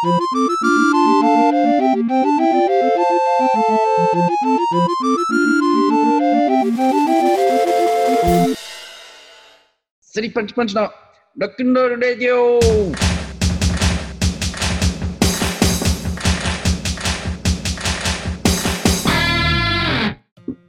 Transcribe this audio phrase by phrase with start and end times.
[0.00, 0.06] ス
[10.22, 10.90] リーパンチパンチの
[11.36, 12.58] ロックンロールレディオ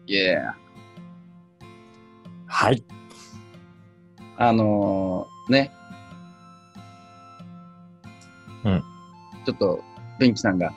[0.07, 0.53] イエー
[2.47, 2.83] はい。
[4.35, 5.71] あのー、ね。
[8.65, 8.90] うん。
[9.51, 9.83] ちょっと、
[10.19, 10.71] ベンキさんが、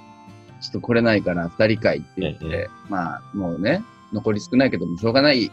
[0.60, 5.50] ちょっと来れないから二人会って言って、ええまあ、もうね、残り少ないけどもしょうがない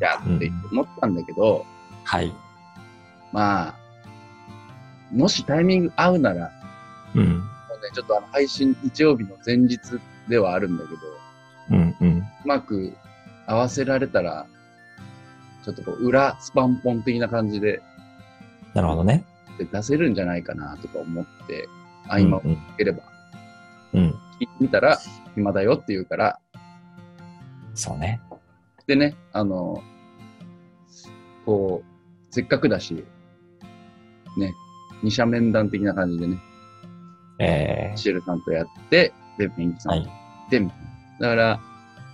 [0.00, 1.64] やって思ったんだけど、
[2.04, 2.32] はい。
[3.32, 3.74] まあ、
[5.12, 6.50] もしタイミング合うなら、
[7.14, 7.22] うん。
[7.22, 7.44] もうね、
[7.94, 9.78] ちょっとあの配信日曜日の前日
[10.28, 12.18] ではあるんだけど、うんうん。
[12.18, 12.94] うまく
[13.46, 14.46] 合わせられたら、
[15.64, 17.82] ちょっとこう、裏スパンポン的な感じで
[18.76, 19.24] なるほどね。
[19.72, 21.66] 出せるんじゃないかなとか思って、
[22.08, 22.42] 合間を
[22.76, 23.02] ければ、
[23.92, 24.02] うん。
[24.40, 24.98] 聞いてみたら、
[25.34, 26.40] 暇だよって言うから、
[27.74, 28.20] そうね。
[28.86, 29.82] でね、あの、
[31.44, 33.04] こう、せっかくだし、
[34.36, 34.52] ね、
[35.02, 36.38] 二者面談的な感じでね、
[37.38, 40.78] えシエルさんとやって、で、ペンキー、さんとって、みたい
[41.20, 41.28] な。
[41.28, 41.60] だから、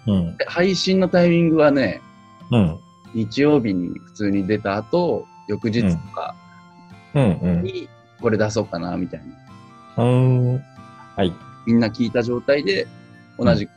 [0.07, 0.37] うん。
[0.47, 2.01] 配信のタイミングはね、
[2.51, 2.79] うん。
[3.15, 6.35] 日曜日に普通に出た後、翌日とか
[7.15, 7.63] うんうん。
[7.63, 7.89] に
[8.21, 9.42] これ出そうかな、みたいな。
[9.97, 10.65] うーん。
[11.17, 11.33] はい。
[11.67, 12.87] みんな聞いた状態で、
[13.39, 13.71] 同じく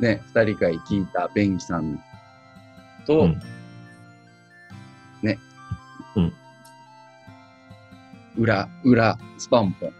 [0.00, 2.02] ね、二、人会聞いたベンキさん
[3.06, 3.40] と、うん
[5.22, 5.38] ね、
[6.16, 6.32] うん
[8.38, 9.92] 裏、裏、スパンポン。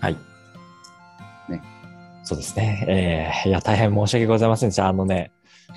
[0.00, 0.16] はい。
[1.48, 1.60] ね。
[2.22, 2.84] そうですね。
[3.44, 4.86] えー、いや、大変申し訳ございませんでした。
[4.88, 5.32] あのね、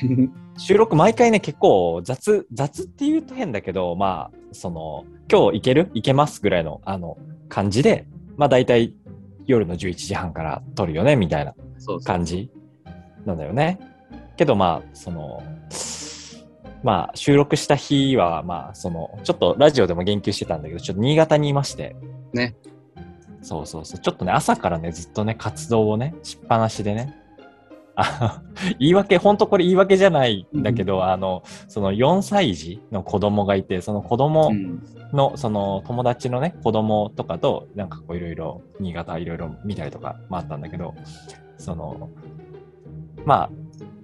[0.57, 5.89] 収録毎回ね、結構雑、雑って言うと変だけど、まあ、その、今日いける？
[5.95, 6.41] いけます？
[6.41, 7.17] ぐらいの、あの、
[7.49, 8.05] 感じで、
[8.37, 8.93] まあ大体
[9.47, 11.53] 夜の11時半から撮るよね、みたいな。
[12.03, 12.49] 感じ
[13.25, 13.79] なんだよね。
[14.37, 15.43] けどまあ、その、
[16.83, 21.95] まあ収録した日は、まあその、ちょっとラジオでも言及してたんだけど、ちょっと新潟にいまして。
[22.33, 22.55] ね。
[23.41, 23.99] そうそうそう。
[23.99, 27.15] ちょっとね、朝からね、ずっとね、活動をね、しっぱなしでね。
[27.95, 28.41] あ
[28.79, 34.83] 言い訳、本当これ言い訳じゃないんだけど、あの、その4歳児の子供がいて、その子供うん。
[35.13, 40.93] のその友達のね子供とかとなんかこういろいろ新潟いろいろ見たりとかもあったんだけど
[41.57, 42.09] その
[43.23, 43.49] まあ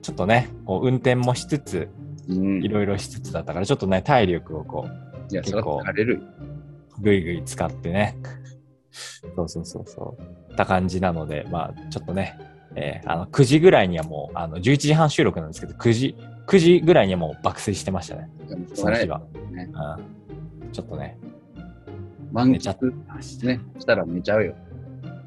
[0.02, 1.90] ちょっとねこう運転もしつつ
[2.30, 2.64] うん。
[2.64, 4.88] いろいろしつつだったからちょっとね体力をこ
[5.32, 5.82] いや、それ結構
[7.02, 8.16] ぐいぐい使ってね。
[9.36, 10.52] そうそうそうそう。
[10.52, 12.38] った感じなのでまあちょっとね、
[12.76, 16.16] えーあの9時ぐらいにはもうあの11時半収録なんですけど9時
[16.48, 18.30] 9時ぐらいにはもう爆睡してましたね
[18.74, 19.22] その日は、
[19.52, 19.70] ね。
[20.62, 21.18] うん、ちょっとね
[22.32, 24.56] 満寝ちゃって喫ましたね、したら寝ちゃうよ。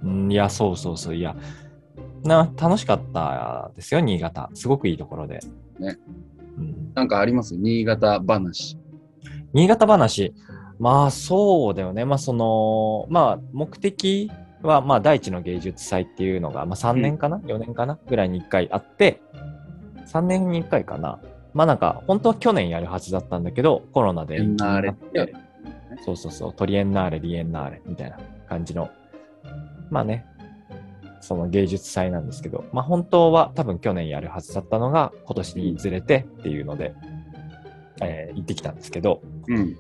[0.03, 1.15] うんいや、そうそうそう。
[1.15, 1.37] いや、
[2.23, 4.51] な、楽しかったですよ、新潟。
[4.55, 5.41] すごくいいところで。
[5.79, 5.99] ね。
[6.57, 7.57] うん、なんかあります？
[7.57, 8.79] 新潟話。
[9.53, 10.35] 新潟話。
[10.79, 12.05] まあ、そうだよね。
[12.05, 14.31] まあ、その、まあ、目的
[14.67, 17.99] は、まあ、第一の芸術祭っていうのが、まあ、3年かな、?4 年かな？
[18.09, 19.21] ぐらいに1回あって、
[20.07, 21.19] 3年に1回かな。
[21.53, 24.39] まあ、なんか、本当は去年やるはずだったんだけど、コロナで。
[26.05, 28.91] そうそうそう、トリエンナーレ、リエンナーレみたいな感じの、
[29.91, 30.27] まあね、
[31.21, 36.95] その芸術祭なんですけど、まあ本当は多分去年やるはずだったのが今年にずれてっていうので、
[38.03, 39.77] えー行ってきたんですけど、うん。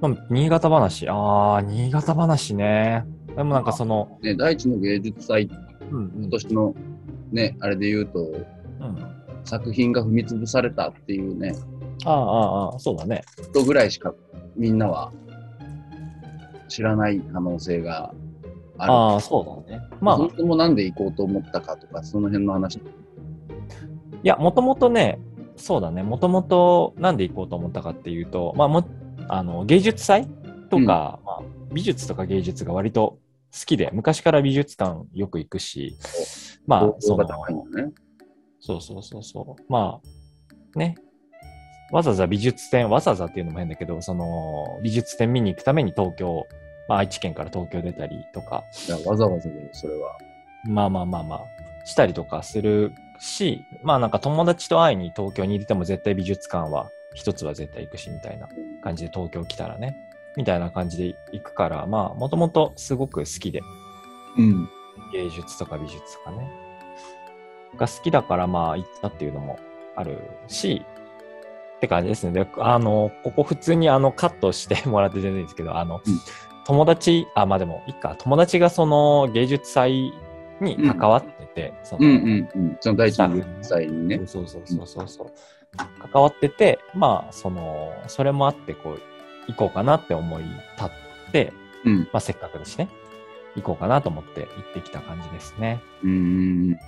[0.00, 3.04] まあ、新潟話、ああ、新潟話ね。
[3.36, 5.50] でもなんかその、ね、第一の芸術祭、
[5.90, 6.74] うんうん今年の
[7.32, 8.44] ね、あれで言うと、うん、
[9.44, 11.54] 作品が踏み潰されたっていうね、
[12.04, 13.22] ああ、ああ、そうだね。
[13.50, 14.14] 人ぐらいしか
[14.56, 15.12] みんなは
[16.68, 18.14] 知らない可能性が
[18.78, 18.92] ある。
[18.92, 19.82] ああ、そうだね。
[20.00, 22.76] まあ、そもそもなんで行こうと思ったかとか、その辺の話。
[22.76, 22.80] い
[24.22, 25.18] や、もともとね、
[25.56, 28.84] そうだね、もともとなんで行こうと思ったかっていうと、まあ、も
[29.28, 30.26] あの芸術祭
[30.70, 31.40] とか、うんまあ、
[31.72, 33.18] 美術とか芸術が割と
[33.52, 35.98] 好きで、昔から美術館よく行くし、
[36.66, 37.92] まあ動、そのが高いんだね。
[38.60, 40.00] そうそうそうそう、ま
[40.74, 40.94] あ、ね、
[41.92, 46.46] わざわざ美術展、わざわざっていうのも変だけど、その美術展見に行くために東京、
[46.88, 50.16] まあ、愛知県から東京出たりとか、いや、わざわざだよ、それは。
[50.64, 51.40] まあまあまあまあ、
[51.84, 58.48] したりとかするし、まあなんか友達と会いに東京にいても絶対美術館は一つは絶対行くしみたいな
[58.82, 59.96] 感じで東京来たらね、
[60.36, 63.62] みたいな感じで行くから、まあもともとすごく好きで、
[64.38, 64.68] うん。
[65.12, 66.50] 芸術とか美術とかね、
[67.76, 69.58] が好きだからまあ行ったっていうのも
[69.94, 70.18] ある
[70.48, 70.82] し、
[71.76, 72.32] って感じですね。
[72.32, 76.20] で、あの、ここ普通にあのカットしてもらって全然いいですけど、あの、うん
[76.64, 80.12] 友達、あ、まあでも、いいか、友達がその芸術祭
[80.60, 82.76] に関わってて、そのうんうんうん。
[82.80, 84.20] その第一の祭にね。
[84.26, 85.32] そうそうそうそうそう。
[86.12, 89.00] 関わってて、まあ、その、それもあって、こう、
[89.48, 90.54] 行こうかなって思い立
[90.84, 91.52] って、
[91.84, 91.98] うん。
[92.12, 92.88] まあ、せっかくだしね、
[93.56, 95.80] 行こうかなと思って行ってきた感じですね。
[96.02, 96.78] うーん。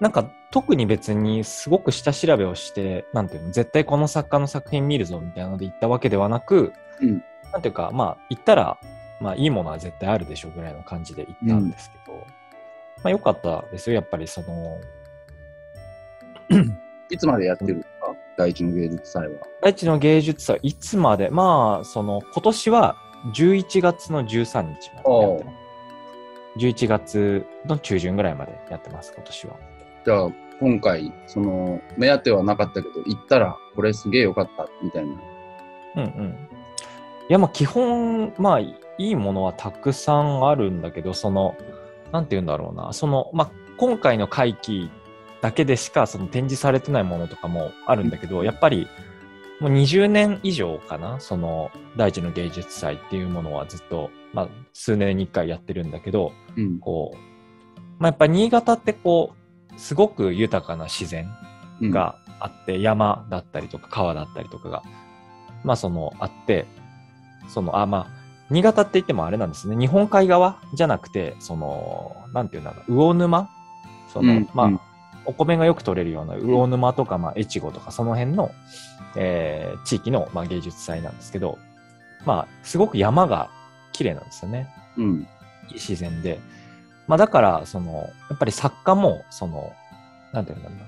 [0.00, 7.22] なんか、特に別にすごく下調べをして、なんていうの、絶対この作家の作品見るぞみたいなので行ったわけではなく、うん
[7.52, 8.78] なんていうか、まあ、行ったら、
[9.20, 12.22] まあ、いいものは絶対あるでしょうぐらいの感じで行ったんですけど、ま
[13.04, 14.80] あ、良かったですよ、やっぱりその、
[17.10, 17.86] いつまでやってる？
[18.36, 19.34] 第一の芸術祭は。
[19.62, 22.96] 第一の芸術祭、いつまで、まあ、その、今年は
[23.34, 25.64] 11月の13日までやってます。
[26.58, 29.56] 11月の中旬ぐらいまでやってます、今年は。
[30.04, 30.28] じゃあ、
[30.60, 35.14] 今回、その、目当てはなかったけど、行ったら、これすげえ良かった、みたいな。
[35.96, 36.48] うんうん。
[37.28, 41.56] いや、まあ、基本、まあ、いいものはたくさんあるんだけど、その、
[42.12, 44.90] なんて言うんだろうな、その、まあ、今回の会期
[45.44, 48.88] だけでしか、その展示されてないものとかもあるんだけど、やっぱり、
[49.60, 56.78] もう20年以上かな、その、大地の芸術祭っていうものはずっと、まあ、数年に1回やってるんだけど、うん。
[56.78, 59.34] こう、まあ、やっぱ新潟ってこ
[59.76, 61.28] う、すごく豊かな自然
[61.82, 64.82] うん、があって、山だったりとか川だったりとかが、
[65.62, 66.64] まあそのあって、
[67.48, 68.06] その、あ、まあ、
[68.48, 69.76] 新潟って言ってもあれなんですね。
[69.76, 73.48] 日本海側じゃなくて、その、なんていうんだろう、魚沼？
[74.10, 74.80] その、うんまあ、うん
[75.26, 78.50] お米がよく取れるような魚沼とか、まあ、越後とか、その辺の、
[79.16, 81.58] えー地域の、まあ、芸術祭なんですけど、
[82.24, 83.50] まあ、すごく山が
[83.92, 84.68] 綺麗なんですよね。
[84.96, 85.26] うん。
[85.68, 86.40] いい自然で。
[87.06, 89.72] まあだから、その、やっぱり作家も、その、
[90.32, 90.84] なんていうんだろうな。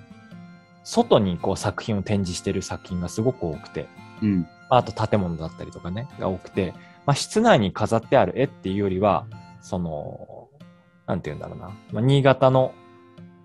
[0.82, 3.88] 外にこう作品を展示してる作品がすごく多くて、
[4.22, 4.40] うん。
[4.40, 6.74] まああと建物だったりとかね、が多くて、
[7.06, 9.26] まあ室内に飾ってある絵っていうよりは、
[9.60, 10.48] その、
[11.06, 11.70] なんていうんだろうな。
[11.92, 12.72] まあ、新潟の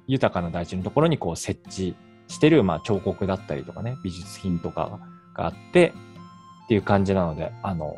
[0.08, 1.96] 豊かな大地のところにこう設置
[2.28, 5.00] してる、まあ彫刻だったりとかね、美術品とか
[5.36, 5.94] があって、
[6.66, 7.96] っていう感じなので、あの、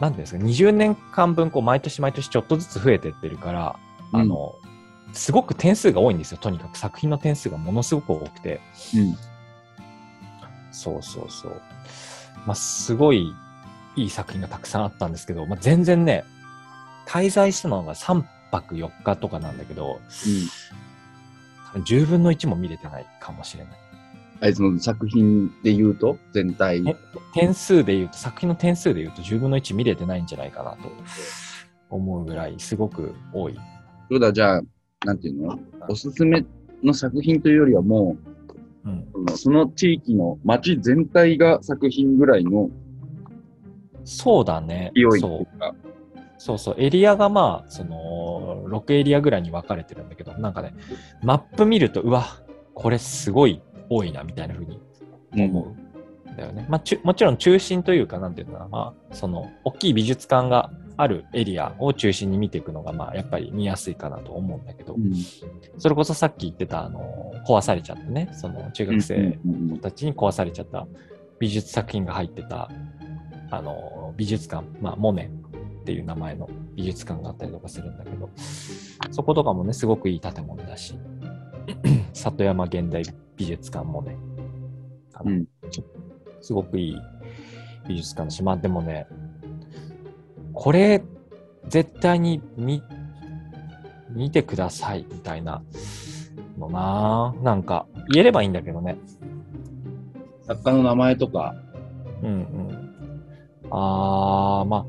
[0.00, 3.76] なんていうんですか、20年間分、こう、毎年毎年ちょっとずつ増えてってるから、
[4.12, 4.54] うんあの、
[5.12, 6.38] すごく点数が多いんですよ。
[6.38, 8.60] とにかく作品の点数がものすごく多くて。
[8.94, 9.16] うん。
[10.72, 11.62] そうそうそう。
[12.46, 13.32] まあ、すごい
[13.96, 16.24] いい作品がたくさんあったんですけど、まあ、全然ね、
[17.06, 20.00] 滞在したのが3泊4日とかなんだけど、多分
[21.74, 23.72] 10分の1も見れてないかもしれない。
[24.40, 26.82] あいつの作品で言うと、全体。
[26.86, 26.96] え
[27.32, 30.78] 点数で言うと、作品の点数で言うと10分の1見れてないんじゃないかなと
[31.90, 33.54] 思うぐらい、すごく多い。
[34.10, 34.62] そうだ、じゃあ、
[35.04, 35.58] なんていうの？
[35.88, 36.44] おすすめ
[36.82, 38.16] の作品というよりはも
[38.84, 38.98] うん。
[39.00, 42.68] う、そのその地域の街全体が作品ぐらいの
[44.04, 44.90] そうだね。
[44.94, 45.74] 勢いっていそううか。
[46.42, 50.74] そうそう、エリアがまあ、その、6エリアぐらいに分かれてるんだけど、なんかね、
[51.22, 52.24] マップ見ると、うわ、
[52.74, 54.80] これすごい多いな、みたいな風に
[55.32, 55.76] 思
[56.26, 56.66] うんだよね。
[56.68, 65.12] まあ、ちゅもちろん中心というか、なんていうのかな、まあ、その、大きい美術館があるエリアを中心に見ていくのが、まあ、やっぱり見やすいかなと思うんだけど、うん。
[65.78, 69.38] それこそさっき言ってた、あの、壊されちゃってね、その、中学生
[69.80, 70.88] たちに壊されちゃった
[71.38, 72.68] 美術作品が入ってた、
[73.52, 75.30] あの、美術館、まあ、モネ
[75.82, 78.30] っていう名前の美術館があったりとかするんだけど、
[79.10, 80.94] そことかもね、すごくいい建物だし、
[82.14, 83.02] 里山現代
[83.36, 84.16] 美術館モネ
[85.12, 85.46] かな、うん
[86.40, 86.96] すごくいい
[87.88, 89.06] 美術館だし、まあでもね、
[90.52, 91.02] これ、
[91.68, 92.82] 絶対に見、
[94.10, 95.62] 見てくださいみたいな
[96.58, 98.98] のなぁなんか、言えればいいんだけどね。
[100.42, 101.54] 作家の名前とか、
[102.22, 102.94] うんうん。
[103.70, 104.86] あー、まあ、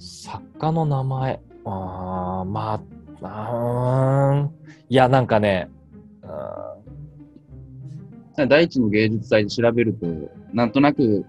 [0.00, 1.40] 作家の名前。
[1.66, 2.82] あー、ま
[3.22, 4.50] あ、あーん。
[4.88, 5.68] いや、なんかね、
[6.22, 6.26] う
[8.48, 10.06] 第一の芸術祭で調べると、
[10.54, 11.26] なんとなく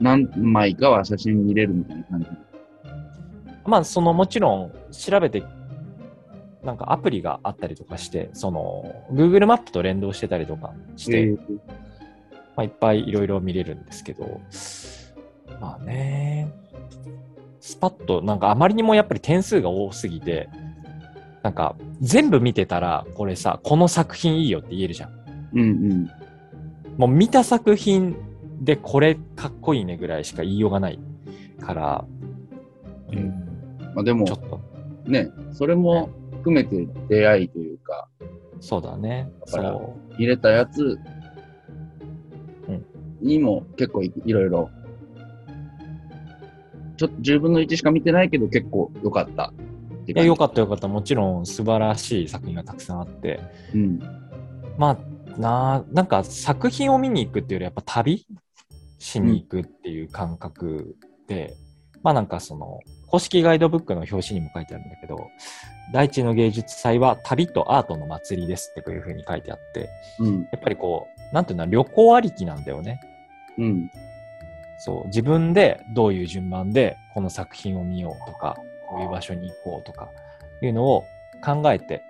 [0.00, 2.30] 何枚かは写真見れるみたいな感じ。
[2.30, 2.38] ん
[3.66, 5.42] まあ、その、もちろん、調べて、
[6.62, 11.38] なんかアプリがあったりとかして、その、Google マップと連動してたりとかして、えー
[12.56, 14.40] まあ、いっぱいいろいろ見れるんですけど、
[15.60, 16.50] まあね、
[17.66, 20.48] スパッと、なんかあまりにもやっぱり点数が多すぎて、
[21.42, 25.10] なんか全部見てたら、これさ、この作品いいよって言えるじゃん。
[25.52, 26.10] うんうん。
[26.96, 28.14] もう見た作品
[28.60, 31.00] でこれかっこいいねぐらいしか言いようがない
[31.60, 32.04] から、
[33.10, 33.28] うん、
[33.96, 34.60] まあでもちょっと、
[35.04, 38.06] ね、それも含めて出会いというか、
[38.60, 39.28] そうだね。
[39.46, 41.00] だからそ入れたやつ
[42.68, 42.86] うん。
[43.20, 44.70] にも結構いいろいろ
[46.96, 49.52] ちょっと10分の1しか見てないけど結構良かった
[50.02, 50.86] っていや、よっかったよかった。
[50.88, 53.40] もちろん素晴らしい作品がたくさんあって。
[53.72, 53.78] た。
[53.78, 53.98] うん。
[54.78, 58.26] まあ、ななんか作品を見に行くっていうよりやっぱ旅
[58.98, 61.54] しに行くっていう感覚で、
[62.02, 65.28] まあなんかその公式ガイドブックの表紙にも書いてあるんだけど
[65.92, 69.88] 第一の芸術祭は旅とアートの祭りですってこういうふうに書いてあって
[70.20, 70.42] うん。
[70.42, 73.00] やっぱりこうなんていうの旅行ありきなんだよね
[73.58, 73.90] うん。
[74.78, 78.56] そう自分でどういう順番でこの作品を見ようとか
[78.88, 80.10] こういう場所に行こうとか
[80.62, 81.04] いうのを
[81.44, 82.02] 考えて、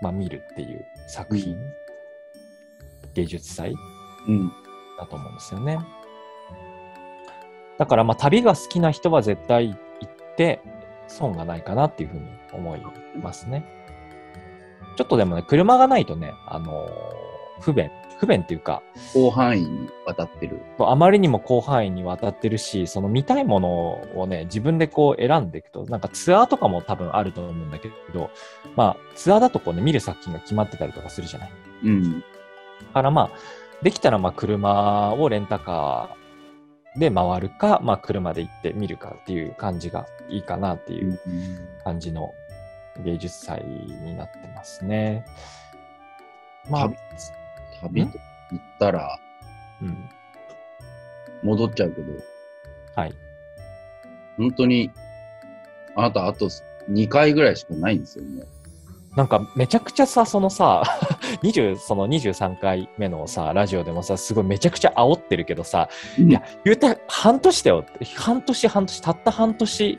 [0.00, 1.72] まあ、見るっていう作品、うん
[3.18, 3.74] 芸術祭
[4.28, 4.52] うん。
[4.98, 5.78] だと思うんですよね。
[7.78, 10.60] だからまあ旅が好きな人は絶対行って
[11.06, 12.82] 損がないかなっていうふうに思い
[13.20, 13.64] ますね。
[14.96, 17.27] ちょっとでもね、車がないとね、あのー
[17.60, 17.90] 不便。
[18.18, 20.60] 不便っていうか、広範囲に渡ってる。
[20.80, 28.30] あまりにも広範囲にわたってるし、その見たいものをね、自分でこう選んでいくと、なんかツアーとかも多分あると思うんだけど、
[28.74, 31.50] まあツアーだとこうね、見る作品が決まってたりとかするじゃない。
[31.84, 32.20] うん。
[32.20, 32.26] だ
[32.92, 33.30] からまあ、
[33.82, 41.20] できたらまあ車をレンタカーで回るか、まあ車で行って見るかっていう感じがいいかなっていう
[41.84, 42.32] 感じの
[43.04, 45.24] 芸術祭になってますね。
[46.68, 46.90] まあ
[47.82, 48.18] 旅、旅と
[48.50, 49.18] 言ったら
[49.82, 50.08] うん。
[51.42, 52.12] 戻っちゃうけど、
[52.96, 53.14] はい。
[54.36, 54.90] 本当に、
[55.96, 56.48] あなたあと
[56.90, 58.44] 2回ぐらいしかないんですよね。
[59.16, 60.82] なんかめちゃくちゃさ、そのさ、
[61.42, 67.84] 20その23回目のさ、ラジオでもさ、すごいめちゃくちゃ煽ってるけどさ、いや、言うたら半年だよ。
[68.16, 69.98] 半年、半年、たった半年、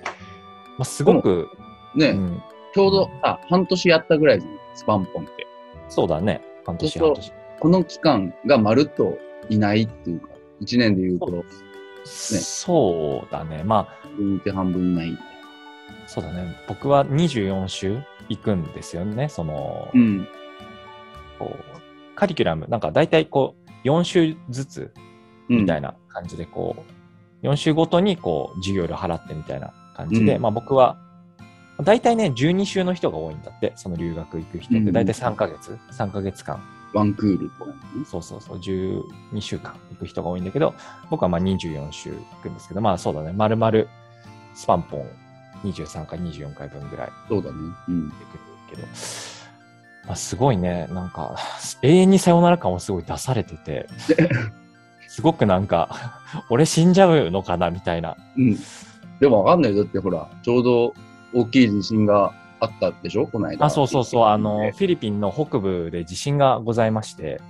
[0.77, 1.49] まあ、すごく、
[1.95, 2.43] ね、うん、
[2.73, 4.41] ちょうど、あ、半年やったぐらい
[4.75, 5.47] スパンポンって。
[5.89, 6.41] そうだね。
[6.65, 7.33] 半年、半年。
[7.59, 9.17] この期間がまるっと
[9.49, 10.29] いないっていうか、
[10.61, 11.45] 1年で言うと、
[12.05, 13.63] そうだね。
[13.63, 15.17] まあ、半分いて半分いない。
[16.07, 16.55] そうだね。
[16.67, 17.99] 僕は24週
[18.29, 19.29] 行くんですよね。
[19.29, 20.27] その、うん。
[21.37, 21.79] こう
[22.15, 24.93] カリキュラム、なんか大体こう、4週ずつ
[25.47, 26.83] みたいな感じで、こ
[27.43, 30.97] う、4週ごとにこう、授業料払ってみたいな感じで、うんまあ僕は、
[31.81, 36.61] 大体ね、12週の人が多いんだって、その留学行く人っうんて、大体3ヶ月、3ヶ月間、
[36.93, 37.77] ワンクールとかね。
[38.05, 39.03] そうそうそう、12
[39.41, 40.73] 週間行く人が多いんだけど、
[41.09, 43.71] 僕はまあ24週行くんですけど、まあそうだね、丸々
[44.55, 45.09] スパンポン
[45.63, 47.57] 23回、24回分ぐらいそうだね。
[47.87, 48.09] うん。
[48.09, 48.87] 行くけど、
[50.05, 51.35] まあ、すごいね、なんか、
[51.81, 53.87] 永遠にさよなら感をすごい出されてて、
[55.07, 56.19] すごくなんか、
[56.49, 58.15] 俺死んじゃうのかなみたいな。
[58.37, 58.57] うん。
[59.19, 59.83] でもわかんないよ。
[59.83, 60.93] だってほら、ちょうど
[61.33, 63.27] 大きい地震があったでしょ？
[63.27, 63.65] この間。
[63.65, 67.41] あ、そうそうそう、あの、フィリピンの北部で地震がございまして、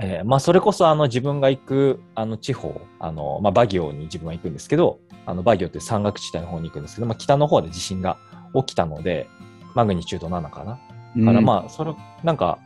[0.00, 8.16] えーまあ、それこそあの自分が行くあの地方、あのまあ、バギオに自分は行くんですけど、あのバギオって山岳地帯の方に行くんですけど、まあ、北の方で地震が
[8.54, 9.28] 起きたので、
[9.74, 10.78] マグニチュード7かな。
[11.16, 12.58] うんだからまあ、それ、なんか、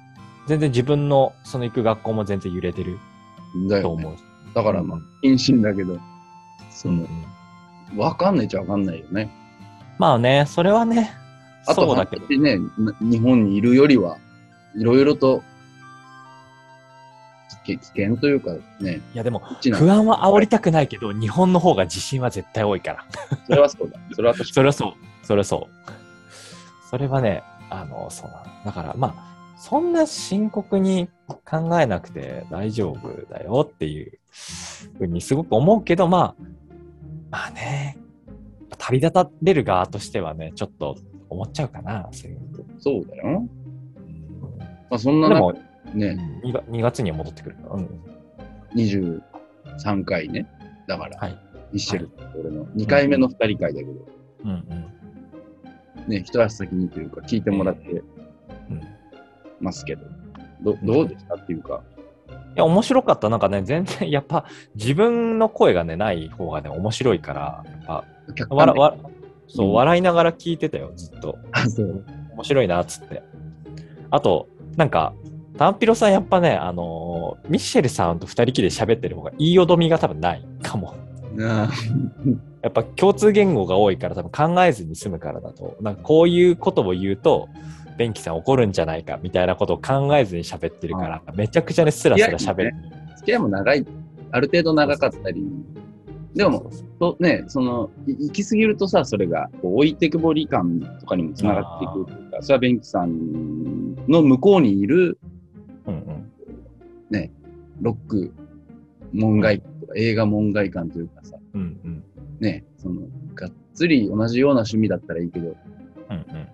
[0.47, 2.99] 全然自分のその行く学校も全然揺れてる。
[3.81, 4.15] と思う。
[4.55, 5.99] だからまあ、謹慎だけど、
[6.71, 7.09] その、うん
[7.99, 9.31] わかんないっちゃわかんないよね。
[10.03, 11.13] まあね、それはね、
[11.65, 12.27] あとそうだけど。
[12.27, 14.19] ね、な日本にいるよりは、
[14.75, 15.45] いろいろと、
[17.65, 19.39] 危危険というかね、いやでも、
[19.75, 23.07] 不安は煽りたくないけど、日本の方が地震は絶対多いから。
[23.47, 24.01] それはそうだ。
[24.13, 24.93] それはそれはそう。
[25.25, 26.91] それはそう。
[26.91, 28.45] それはね、あの、そうなの。
[28.65, 34.19] だから、まあ、そんな深刻に考えなくて大丈夫だよっていう
[34.99, 36.43] ふうにすごく思うけど、まあ、
[37.31, 37.97] まあね、
[38.85, 40.97] 旅立たれる側としてはね、ちょっと
[41.29, 42.41] 思っちゃうかな、そういう。
[42.41, 42.47] に。
[42.81, 43.29] そうだよ。
[43.29, 43.47] うん
[44.59, 47.75] まあ、そんなでも中、ね、2, が2月には戻ってくるから。
[47.75, 47.89] うん。
[48.75, 50.49] 23回ね。
[50.89, 51.39] だから、はい。
[51.73, 53.93] ミッシェルと俺の2回目の2人会だけど、
[54.45, 56.09] うんうん。
[56.09, 58.03] ね、一足先にというか、聞いてもらって
[59.61, 60.03] ますけど、
[60.63, 61.37] どどうでした？
[61.37, 61.85] っていうか、
[62.55, 63.29] や、面白かった。
[63.29, 68.05] なんかね、全然、 やっぱ、自分の声がね、ない方がね、面白いから、や
[68.45, 68.95] っぱ、わらわ
[69.49, 71.39] そう、うん笑いながら聞いてたよ、ずっと。
[72.35, 73.23] 面白いな、っつって。
[74.11, 75.13] あと、なんか、
[75.59, 80.95] タンピロさんやっぱね、あのーミッシェルさんと二人きりで喋ってる方が言いよどみが多分ないかも。
[81.41, 81.71] あ
[82.63, 87.49] やっぱ共通言語が多いから多分考えずに済むからだと、なんかこういうことを言うと、
[88.03, 92.75] ベンキさん怒るんじゃないかみたいなことを考えずに喋ってるから、めちゃくちゃね、スラスラ喋る。
[93.19, 93.87] 付き合いも長い、
[94.33, 95.47] ある程度長かったり、
[96.35, 96.69] でも、
[96.99, 105.21] とね、その、い行き過ぎるとさ、それが、置いてくぼり感とかにもつながっていくというか、それはベンキさんの向こうにいる
[105.87, 105.99] うんう
[107.17, 107.31] ん。
[107.81, 108.33] ロック
[109.13, 112.05] 門外とか、映画門外感というかさ、うんうん。
[112.41, 113.03] ね、その、
[113.37, 115.82] がっつり同じような趣味だったらいいけど、うん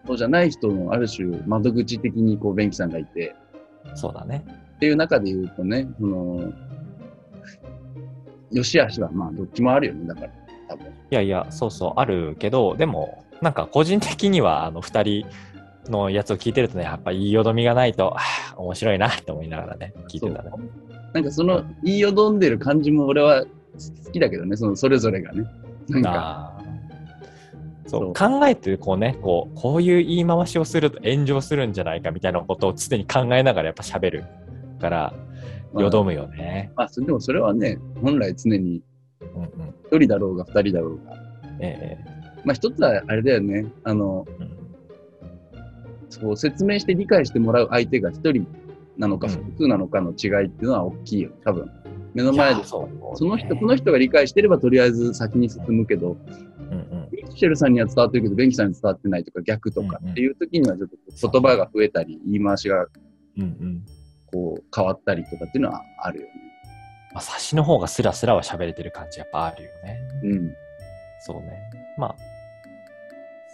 [0.06, 3.34] そうじゃない人のある種窓口的にこう、弁慶さんがいて、
[3.88, 3.96] うん。
[3.96, 4.44] そうだね。
[4.76, 6.52] っていう中で言うとね、その、
[8.50, 10.30] 良し悪しはまあどっちもあるよね、だから、
[10.68, 10.86] 多分。
[10.86, 15.26] いやいや、そうそう、あるけど、でも、なんか個人的には、あの、二人
[15.88, 18.18] のやつを聞いてるとね、やっぱ言いよどみがないと、は
[18.54, 20.50] あ面白いなって思いながらね、聞いてたね。
[21.12, 23.44] なんかその言いよどんでる感じも俺は
[24.04, 25.44] 好きだけどね、そのそれぞれがね。
[25.88, 26.57] なんか、
[27.88, 28.12] そう。
[28.12, 34.24] 考えてこうねこうこういう言い回しをすると炎上するんじゃないかみたいなことを常に考えながらやっぱ喋る
[34.80, 35.14] から
[35.72, 35.84] まあ。
[35.84, 36.72] よどむよね。
[36.76, 38.82] まあ、それでもそれはね、本来常に
[39.34, 39.74] うんうん。
[39.90, 41.16] 一人だろうが二人だろうが。
[41.60, 41.98] え
[42.44, 44.50] まあ一つはあれだよね、あの、えうん。
[46.08, 48.46] そう説明して理解してもらう相手が一人
[48.96, 49.32] なのかうん。
[49.32, 51.70] 複数なのかの違いっていうのは大きいよ、多分。
[52.14, 52.64] 目のい前で。
[52.64, 52.88] そ
[53.20, 56.16] の人、この人が理解してればとりあえず先に進むけど、
[56.70, 62.86] うんうんミッシェルさんには伝わってるけど、ベンキさんに伝わってないとか逆とかっていう時にはちょっと言葉が増えたり、言い回しが
[64.26, 66.32] こう変わったりとかっていうのはあるよね。
[67.12, 70.00] まあ、差しの方がスラスラは喋れてる感じやっぱあるよね。
[70.24, 70.54] うん。
[71.20, 71.58] そうね。
[71.96, 72.16] まあ、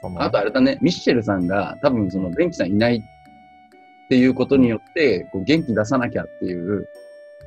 [0.00, 6.88] そのあとあれだね、ミッシェルさんが多分そのベンキさんいないっていうことによって、こう元気出さなきゃっていう、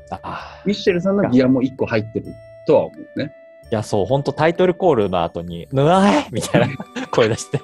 [0.09, 2.33] あミッシェルさんのギアも一個入ってる
[2.65, 3.31] とは思うね。
[3.69, 6.67] いや、そう、本当タイトルコールの後に、ぬわーいみたいな
[7.11, 7.59] 声出して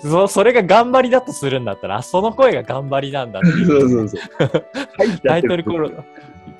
[0.00, 0.26] そ。
[0.28, 3.66] それが頑張りだとするんだったら、あその声が頑張りなんだっていう。
[3.66, 4.20] そうそうそう。
[5.26, 5.98] タイトルコール、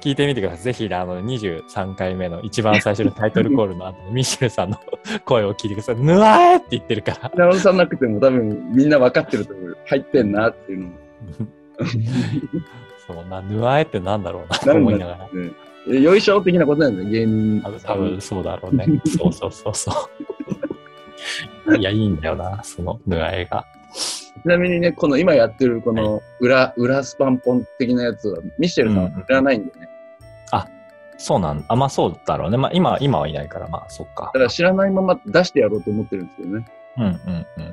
[0.03, 0.61] 聞いてみてください。
[0.61, 4.79] ぜひ、あの、23回目の一番最初のタイトルコールの後に、ミッシェルさんの
[5.25, 5.97] 声を聞いてください。
[5.97, 7.33] ぬわーって言ってるから。
[7.35, 9.77] 直さなくても多分みんな分かってると思うよ。
[9.87, 10.93] 入ってんなっていうのも。
[13.07, 15.41] そうな、ぬわーってなんだろうなと思いながら。
[15.41, 15.51] ね
[15.87, 18.87] よいしょ的なことなんだよ、芸人多分そうだろうね。
[19.07, 19.91] そうそうそうそ
[21.69, 21.77] う。
[21.77, 23.65] いや、いいんだよな、そのぬわえが。
[24.43, 29.89] ちなみにね、この今やってるこの裏、裏スパンポン的なやつは、ミッシェルさんは知らないんだよね。
[31.19, 32.57] そうなんあ、まあそうだろうね。
[32.57, 34.31] まあ今、今はいないから、まあそっかだ。
[34.33, 36.67] から知らないまま出してやろうと思ってるんですけどね。
[36.97, 37.13] うんうん
[37.59, 37.63] うん。
[37.63, 37.67] い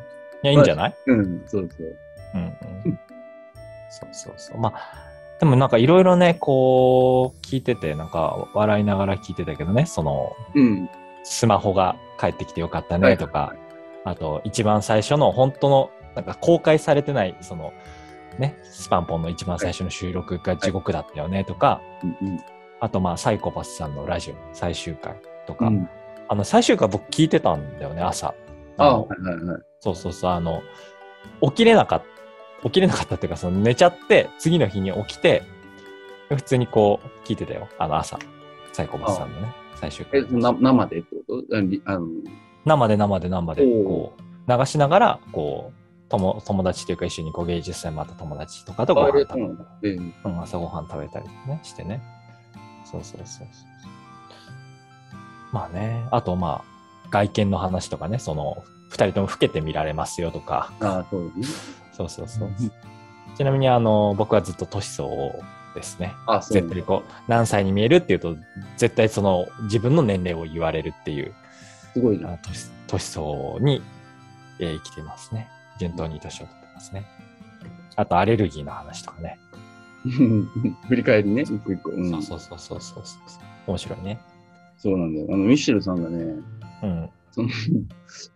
[0.43, 0.93] や、いいんじゃない？
[1.07, 1.95] うん、そうそう。
[2.35, 2.41] うん
[2.85, 2.99] うん。
[3.89, 4.59] そうそうそう。
[4.59, 5.08] まあ、
[5.39, 10.89] でもなんかいろいろね、こう、聞いてて、なんか笑いながら聞いてたけどね、その、うん。
[11.23, 13.53] スマホが帰ってきてよかったはいねとか、
[14.03, 17.73] あと一番最初の本当のなんか公開されてないその
[18.39, 22.39] ねスパンポンの一番最初の収録が地獄だったよねとか、うん
[22.81, 25.89] あとまあサイコパスさんのラジオ最終回とか、うん。
[26.29, 28.33] あの最終回僕聞いてたんだよね朝
[28.77, 29.61] ああ、のはいはいはい。
[29.81, 30.61] そうそうそうあの
[31.41, 32.18] 起きれなかった
[32.63, 35.43] 起きれなかったっていうかその寝ちゃって次の日に起きて
[36.29, 37.67] 普通にこう聞いてたよ。
[37.77, 38.19] あの朝。
[38.71, 39.55] サイコパスさんのね。
[39.75, 40.19] 最終回。
[40.19, 41.57] え、な生でってこと？
[41.85, 42.07] あの。
[42.65, 49.67] 生で生で生でこう流しながらこう友友達というか一緒にこう芸術祭また友達とかとご飯食べうん。
[49.83, 49.93] ええ。
[50.25, 52.01] うん朝ごはん食べたりねしてね。
[52.85, 53.47] そうそうそうそう。
[55.51, 60.71] まあねあとまあ外見の話とかねその二人とも老けて見られますよとか。
[60.79, 61.47] ああ、そうだね。
[61.99, 62.49] そうそうそう
[63.37, 65.41] ちなみにあの僕はずっと年相応
[65.75, 68.35] ですねあそう絶対こう何歳に見えるっていうと
[68.77, 71.33] 絶対その自分の年齢を言われるっていう
[71.93, 72.33] すごいな。
[72.33, 73.81] あ年年相応に、
[74.59, 75.47] えー生きてますね。
[75.79, 77.05] 順当に年を取ってますね。
[77.95, 79.39] あと、アレルギーの話とかね。
[80.87, 81.91] 振り返りね、一個一個。
[81.91, 83.43] うん、そうそうそうそうそうそう。
[83.67, 84.19] 面白いね。
[84.77, 85.27] そうなんだよ。
[85.29, 86.35] あの、ミッシェルさんがね、
[86.83, 87.09] うん。
[87.47, 87.83] その、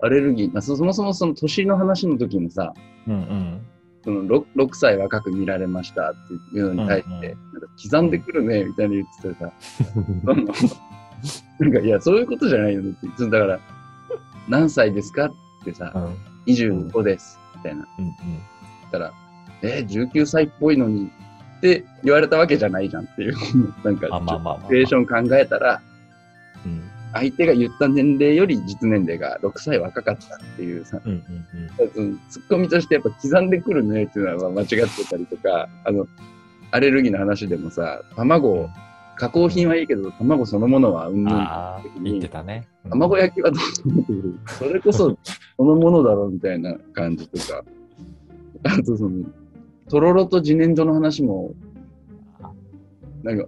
[0.01, 2.73] アレルギー、まあ、そそもそもその年の話の時もさ、
[3.07, 3.61] うんうん。
[4.03, 6.13] その 6, 6歳若く見られましたっ
[6.51, 9.51] ていうのに対して、うんうんなんか刻んでくるね、みたいに言っててさ、
[11.59, 13.07] なんか、いや、そういうことじゃないよねって。
[13.17, 13.59] そのだから、
[14.49, 15.31] 何歳ですかっ
[15.63, 16.03] てさう、ん。
[16.05, 16.13] うん
[16.47, 17.87] 25です、みたいな。
[17.97, 18.05] うん。
[18.05, 18.13] 言
[18.87, 19.13] ったら、
[19.61, 21.09] えー、19歳っぽいのに
[21.57, 23.33] って言われたわけじゃないじゃんっていう、
[23.83, 25.81] なんか、シチュエーション考えたら、
[26.65, 26.83] うん。
[27.13, 31.23] 相手が言った年齢より実年齢が6歳若かったっていうさ、うんうん
[31.93, 36.07] そのツッコミとしてやっぱ刻んでくるねっていうのは間違ってたりとか、あの、
[36.71, 38.69] アレルギーの話でもさ、卵を、
[39.15, 41.23] 加工品はいいけど、卵そのものはうんうん。
[41.25, 42.67] ぬん言ってたね。
[42.85, 44.39] うん卵焼きはどう思ってる？
[44.47, 45.15] それこそ
[45.55, 47.63] そのものだろうみたいな感じとか。
[48.63, 49.25] あとその、
[49.87, 51.53] とろろと自然薯の話も、
[53.21, 53.45] なんか、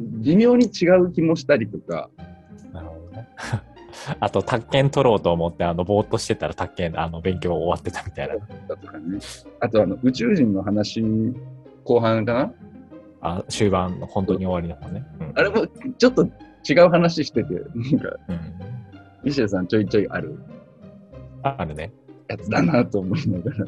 [0.00, 2.08] 微妙に違う気もしたりとか。
[4.20, 8.34] あと、宅建取ろうと思って、あの、ぼーっとしてたら宅建、あの、勉強終わってたみたいな。
[8.34, 8.40] ね。
[9.60, 11.02] あとあの、宇宙人の話、
[11.84, 12.52] 後半かな？
[13.20, 15.06] あ終盤、本当に終わりだもんね。
[15.20, 15.66] うんあれも
[15.98, 16.24] ちょっと
[16.68, 17.62] 違う話してて、なん
[18.00, 18.40] か、うん。
[19.24, 20.36] ミシェルさんちょいちょいある
[21.44, 21.92] ああるね。
[22.28, 23.66] やつだなと思いながら。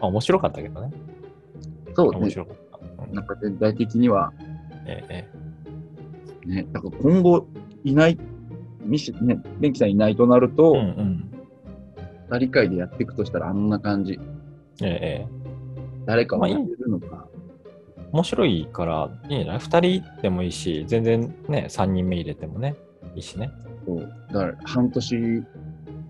[0.00, 0.92] あ面白かったけどね。
[1.94, 2.18] そうね。
[2.18, 2.78] 面白かった。
[3.06, 4.32] うんなんか全体的には、
[4.86, 5.28] ええ
[6.44, 7.46] えね、だから今後
[7.84, 8.18] いない、
[8.82, 11.30] ミシェね、ベンキさんいないとなると、えうんうん。
[12.30, 14.18] 二人会でやっていくとしたらあんな感じ。
[14.82, 15.44] ええええ
[16.06, 17.26] 誰かまあいいを入れるのか。
[18.12, 22.74] 面白いからいいんじゃない ?2 人でもいいし、全然ね、3人目入れてもね、
[23.14, 23.50] いいしね。
[23.86, 24.00] そう
[24.32, 25.42] だから半年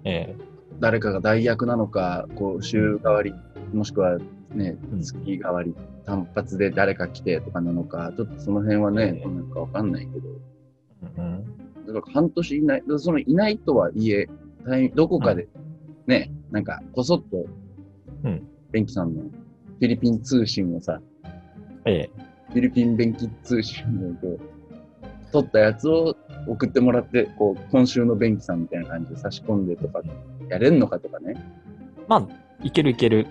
[0.04, 0.36] え
[0.80, 3.34] 誰かが代役なのか、こう週替わり、
[3.72, 4.18] もしくは
[4.54, 10.28] ねう、ん月替わり、単発で誰か来てとかなのか、ちょっとその辺はね、えなるかわかんないけど、
[11.16, 11.33] えうん
[11.94, 14.28] だから半年いない、そのいないとはいえ、
[14.94, 15.48] どこかで
[16.06, 17.46] ね、なんかこそっと、
[18.24, 21.00] うんベンキさんのフィリピン通信をさ、
[21.84, 22.10] ええ
[22.48, 24.40] フィリピン便器通信をこう、
[25.32, 26.16] 取ったやつを
[26.48, 30.02] 送ってもらって、こう、今週の便器さんみたいな感じで差し込んでとか、
[30.48, 31.34] やれんのかとかね。
[32.08, 32.28] まあ、
[32.64, 33.26] いけるいける。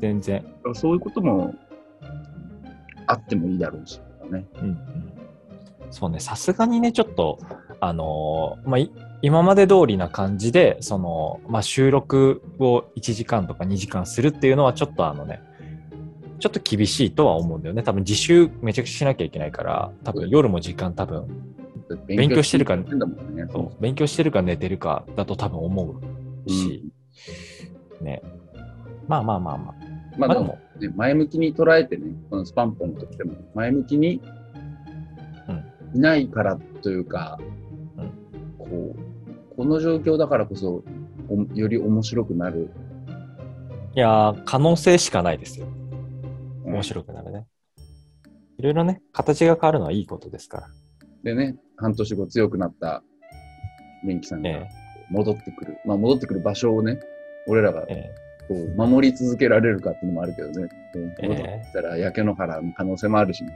[0.00, 0.44] 全然。
[0.74, 1.54] そういうことも
[3.06, 4.44] あってもいいだろうし、ね。
[4.60, 4.78] うんうん、
[5.90, 7.38] そうね、さすがにね、ちょっと、
[7.80, 8.90] あのーまあ、い
[9.22, 15.42] 今まで通りな感じで、その、まあ、収録を1時間とか2時間するっていうのは、ちょっとあのね、
[16.38, 17.82] ちょっと厳しいとは思うんだよね。
[17.82, 21.26] 多分自習めちゃくちゃしなきゃいけないから、多分夜も時間多分、
[22.06, 22.76] 勉強してるか。
[23.52, 26.00] そう勉強してるか寝てるかだと多分思
[26.46, 26.84] うし、
[28.00, 28.22] ね。
[29.08, 29.74] まあまあまあまあ。
[30.18, 34.20] まあでもまあでも、ね、前向きに捉えてね、このスパンポンとっても、前向きにい
[35.98, 37.38] ないからというか、
[37.98, 38.12] うん
[38.58, 40.82] こう、この状況だからこそ、
[41.28, 42.70] おより面白くなる。
[43.94, 45.66] いやー、可能性しかないですよ。
[45.66, 45.86] うん
[46.66, 47.46] 面白くなるね。
[48.58, 50.68] いろいろね、形が変わるのはいいことですから。
[51.22, 53.02] でね、半年後強くなった
[54.04, 54.68] 元気さんがえ
[55.10, 55.78] 戻ってくる。
[55.84, 56.98] まあ戻ってくる場所をね、
[57.46, 58.14] 俺らがええ
[58.48, 60.68] こう守り続けられるかっていうのもあるけどね。
[60.94, 63.52] ええ戻ってきたら焼け野原の可能性もあるしね。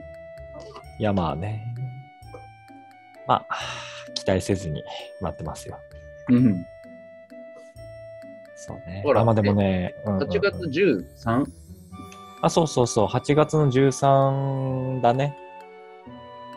[0.99, 1.75] えいや、まあね。
[3.31, 3.57] まあ、
[4.15, 4.83] 期待せずに
[5.21, 5.79] 待ってますよ。
[6.31, 6.67] うん。
[8.57, 9.03] そうね。
[9.05, 10.57] ほらあまあでもね、うんうんうん8月
[11.25, 11.47] 13?
[12.43, 15.37] あ、そうそうそう、8月の13だね。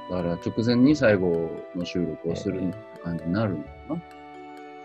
[0.10, 4.02] だから直前に最後の収録をする感じになるのかな？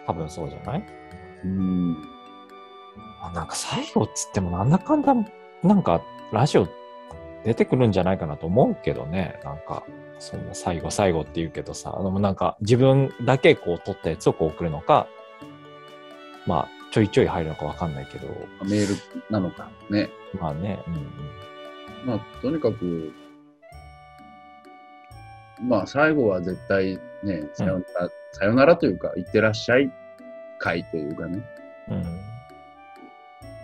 [0.06, 0.84] 多分そうじゃない？
[1.44, 1.96] うん。
[3.22, 5.14] あなんか最後っつってもなんだかんだ、
[5.62, 6.68] なんかラジオ
[7.44, 9.40] 出てくるんじゃないかなと思うけどね。
[9.44, 9.84] なんか、
[10.18, 15.06] そんな最後最後って言うけどさ、でもなんか自分だけこう撮ったやつをこう送るのか、
[16.46, 18.28] まあちょいちょい入るのかわかんないけど、
[18.64, 18.94] メール
[19.30, 20.10] なのかね。
[20.40, 21.02] まあね、うんうん。
[22.06, 23.12] まあ、とにかく、
[25.60, 29.92] まあ、最後は絶対ね、さよなら、さよならというか、いってらっしゃい
[30.58, 31.42] 会というかね、
[31.90, 32.04] うん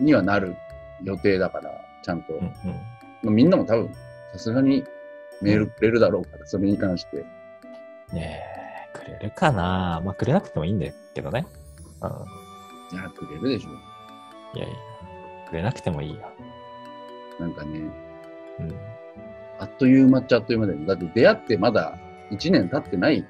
[0.00, 0.56] にはなる
[1.04, 1.70] 予定だから、
[2.02, 2.34] ちゃんと。
[2.34, 2.54] うんうん
[3.24, 3.92] まあ、みんなも多分、
[4.32, 4.84] さすがに
[5.40, 7.24] メールくれるだろうから、それに関して。
[8.12, 8.42] ね
[8.94, 11.46] え、くれるかなまあくれなくてもいいんだけどね。
[12.02, 12.06] う
[12.94, 12.98] ん。
[12.98, 13.70] いや、くれるでしょ。
[14.56, 14.74] いやいや、
[15.50, 16.20] くれなくてもいいよ。
[17.40, 17.80] なんかね、
[18.60, 18.74] うん。
[19.58, 20.86] あっという間っちゃあっという間だよね。
[20.86, 21.98] だって出会ってまだ
[22.30, 23.24] 1年経ってない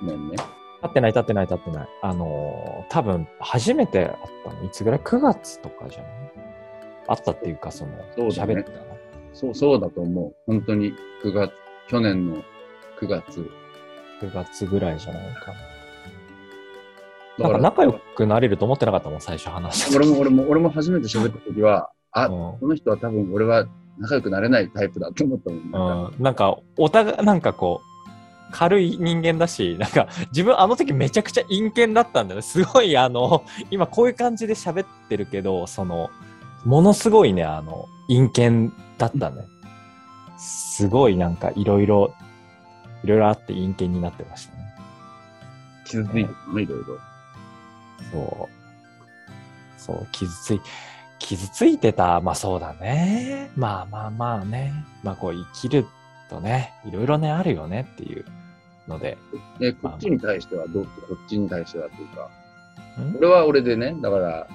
[0.00, 0.36] もんね。
[0.36, 0.44] 立
[0.88, 1.88] ってない、立ってない、立ってない。
[2.02, 4.10] あのー多分、初めて会っ
[4.44, 6.12] たの、いつぐらい ?9 月とかじゃない？
[7.08, 8.95] 会ったっていうか、その、そうだね喋ったの。
[9.36, 10.34] そう、そうだと思う。
[10.46, 11.52] 本当に9月、
[11.88, 12.42] 去年の
[12.98, 13.48] 9月。
[14.22, 15.52] 9月ぐらいじゃないか
[17.38, 17.48] な。
[17.50, 19.98] んか仲良くなれると思ってなかったもん、最初話した時。
[19.98, 23.66] 俺も、俺も、俺も初めて喋った時は、あ、うんこの人は多分俺は
[23.98, 25.70] 仲良くなれないタイプだと思ったもん。
[25.70, 32.42] なんかうん、なんか、お互い、なんかこう、軽い人間だし、なんか、自分あの時めちゃくちゃ陰険だったんだよね。
[32.42, 36.08] すごい、あの、今こういう感じで喋ってるけど、その、
[36.66, 39.46] ものすごいね、あの、陰険だったね。
[40.36, 42.12] すごいなんか、いろいろ、
[43.04, 44.74] いろいろあって陰険になってましたね。
[45.84, 46.84] 傷ついてるの、いろいろ。
[48.10, 49.80] そう。
[49.80, 50.60] そう、傷つい、
[51.20, 52.20] 傷ついてた。
[52.20, 53.52] まあそうだね。
[53.56, 54.72] まあまあまあね。
[55.04, 55.86] まあこう生きる
[56.28, 58.24] とね、いろいろね、あるよねっていう
[58.88, 59.16] ので。
[59.60, 62.28] で、こっちに対してはどうこっちに対してはというか、
[63.00, 63.16] ん？
[63.18, 64.48] 俺は俺でね、だから、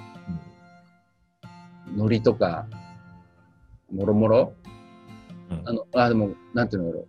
[1.95, 2.67] ノリとか、
[3.93, 4.53] もろもろ、
[5.49, 5.61] うん。
[5.65, 6.99] あの、あ、でも、なんていうのだろ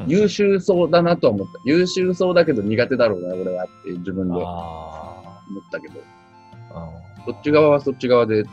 [0.00, 0.04] う。
[0.04, 0.08] うん。
[0.08, 1.52] 優秀そうだなとは思った。
[1.64, 4.34] 優秀そうだけど苦手だろうな、俺はって自分で。
[4.34, 5.14] 思あ
[5.68, 6.00] ったけど、
[6.72, 6.88] あ、
[7.26, 8.44] そっち側はそっち側で、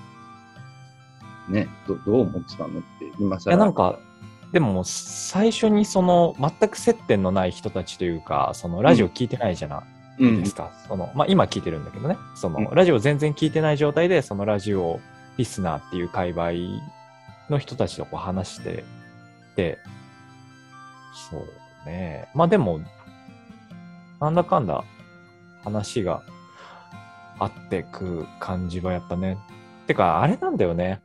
[1.50, 4.00] ね、どどう思ってたのって、今いさやなんか、
[4.52, 9.84] でも最初にその全く接点のない人たちというか、そのラジオ聞いてないじゃな
[10.19, 10.71] いですか。
[10.88, 12.76] そのまあ、今聞いてるんだけどね、その、うん。
[12.76, 15.00] ラジオ全然聞いてない状態で、そのラジオ
[15.38, 16.52] リスナーっていう界隈
[17.50, 18.84] の人たちとこう話して
[19.56, 19.80] て、
[21.30, 22.28] そうね。
[22.34, 22.80] まあでも、
[24.20, 24.84] なんだかんだ
[25.63, 26.24] 話が
[27.39, 29.38] あってく感じはやっぱね。
[29.88, 31.02] てか、あれなんだよね。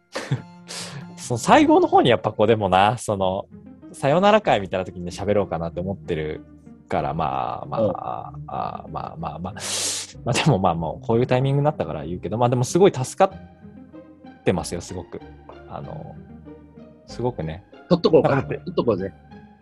[1.16, 3.46] その最後の方にやっぱこうでもな、その、
[3.92, 6.44] さよなら会みたいな時にね喋ろうかなって思ってる
[6.88, 9.54] から、まあまあ、うんああまあまあまあ、
[10.24, 13.55] まあ でもまあもうこういうタイミングになったから言うけど、まあでもすごい助かっ
[14.46, 15.20] てますよ、すごく。
[15.68, 16.14] あの、
[17.06, 17.64] すごくね。
[17.88, 18.30] 取っとこうか。
[18.30, 19.12] だって取っとこうぜ。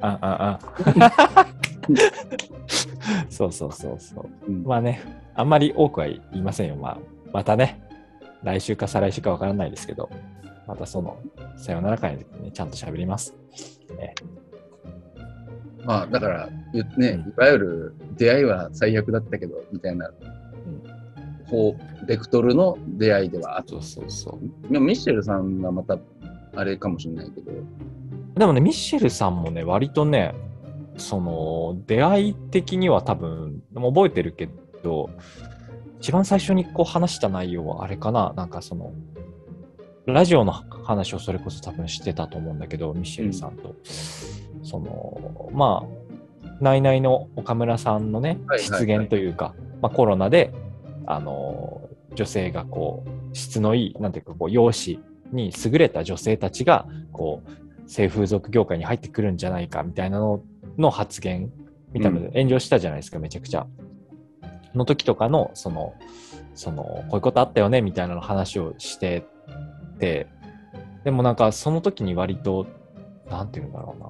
[0.00, 1.46] あああ
[3.30, 4.28] そうそうそうそう。
[4.46, 5.00] うんまあね、
[5.34, 6.76] あんまり多くは言いませんよ。
[6.76, 6.98] まあ、
[7.32, 7.82] またね、
[8.42, 10.10] 来週か再来週かわからないですけど、
[10.66, 11.18] またその、
[11.56, 13.34] さよなら会の時にね、ちゃんと喋ります。
[13.98, 14.14] ね、
[15.84, 20.10] まあ、だから、ゆね、うんいわゆる出会いは最悪だったけど、みたいな、
[21.54, 23.70] こう、ベクトルの出会いではあった。
[23.70, 24.38] そうそうそ
[24.68, 24.72] う。
[24.72, 25.98] でもミッシェルさんがまた、
[26.56, 27.52] あれかもしれないけど、
[28.36, 30.34] でもね、ミッシェルさんもね、割とね、
[30.96, 34.48] その、出会い的には多分、覚えてるけ
[34.82, 35.10] ど、
[36.00, 38.92] 一番最初にこう話した内容はあれかな、なんかその、
[40.06, 43.76] ラジオの話をそれこそ多分してたと思うんだけど、ミッシェルさんと。
[44.64, 50.52] その、まあ、ナイナイの岡村さんのねはい、はいはい出現というか、まあコロナで、
[51.06, 60.42] あの、女性がこう、質のいい、なんていうか、こう、容姿に優れた女性たちが、こう、性風俗業界に入ってくるんじゃないかみたいなの
[60.78, 61.52] の発言
[61.92, 63.66] みたいなので炎上したじゃないですか、めちゃくちゃ。
[64.74, 65.94] の時とかの、その、
[66.54, 69.24] その、こういうことあったよねみたいなの話をして
[69.98, 70.26] て、
[71.04, 72.66] でもなんかその時に割と、
[73.30, 74.06] なんていうんだろうな。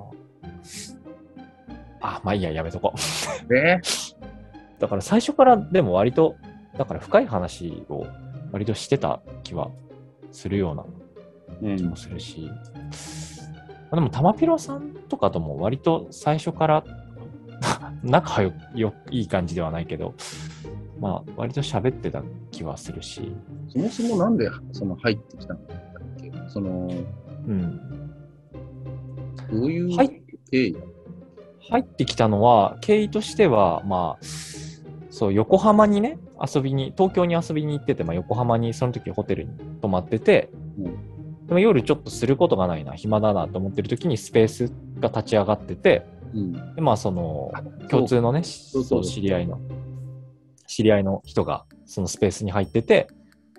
[2.00, 2.94] あ、まあいいや、やめとこ
[3.44, 3.48] う。
[3.48, 3.80] で、
[4.78, 6.36] だから最初からでも割と、
[6.76, 8.06] だから深い話を
[8.52, 9.70] 割としてた気は
[10.32, 10.84] するような
[11.62, 11.76] うん。
[11.76, 12.52] 気も、するし、ま
[13.92, 16.84] あでも、玉ピロさんとかとも割と最初から
[18.02, 20.14] 仲よよいい感じではないけど、
[21.00, 23.32] まあ、割と喋ってた気はするし、
[23.68, 25.78] そもそもなんでその入ってきたんだっ
[26.20, 26.88] けその、
[27.46, 27.80] うん。
[29.50, 30.76] どういうはい経緯
[31.70, 34.24] 入ってきたのは、経緯としては、まあ、
[35.14, 39.50] そう、横浜にね、遊びに、東京に遊びに行ってて、まあ、横浜にその時ホテルに
[39.80, 41.14] 泊まってて、うん
[41.46, 46.74] でも夜ちょっとすることがないな、暇だなと思ってる時にスペースが立ち上がってて、うん。
[46.74, 47.52] で、まあ、その、
[47.90, 49.60] 共通のね、うそうそう知り合いの、
[50.66, 53.08] 知り合いの人がそのスペースに入ってて、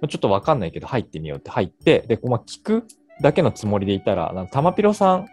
[0.10, 2.88] ちょっとわかんないけど入ってみようって入って、で、こうまあ、聞く
[3.22, 5.28] だけのつもりでいたら、なんか玉ピロさん、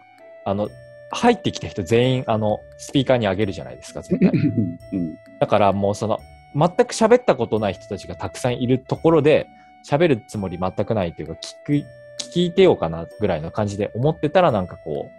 [0.45, 0.69] あの、
[1.11, 4.29] 入ってきた人全員、あの、スピーカーに上げるじゃないですか、絶対。
[4.93, 5.17] うん。
[5.43, 6.21] だからもうその、
[6.55, 9.45] 全く喋ったことない人たちがたくさんいるところで、
[9.85, 11.85] 喋るつもり全くないというか、聞く、
[12.33, 15.11] 聞いてようかなぐらいの感じで思ってたら、なんかこ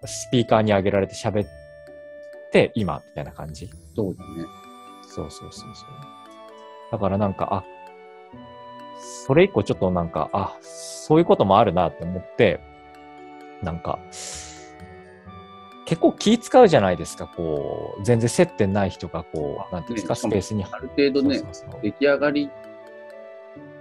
[0.00, 1.48] う、スピーカーに上げられて喋っ
[2.52, 3.68] て、今、みたいな感じ。
[3.96, 4.46] そうだね。
[5.12, 5.88] そうそうそうそう。
[6.92, 7.64] だからなんか、あ、
[9.26, 12.60] それ以降ちょっとなんか、あ、そういうこともあるなって思って、
[13.64, 13.98] なんか、
[15.88, 20.64] 結構気使うじゃないですか、こう、全然接点ない人がこう、なんていうんですか、ねスペースに。
[20.70, 21.42] ある程度ね、
[21.82, 22.50] 出来上がり、